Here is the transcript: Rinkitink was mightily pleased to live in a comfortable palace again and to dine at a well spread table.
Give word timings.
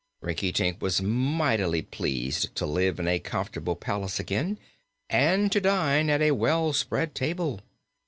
Rinkitink 0.23 0.81
was 0.81 0.99
mightily 0.99 1.83
pleased 1.83 2.55
to 2.55 2.65
live 2.65 2.99
in 2.99 3.07
a 3.07 3.19
comfortable 3.19 3.75
palace 3.75 4.19
again 4.19 4.57
and 5.11 5.51
to 5.51 5.61
dine 5.61 6.09
at 6.09 6.23
a 6.23 6.31
well 6.31 6.73
spread 6.73 7.13
table. 7.13 7.61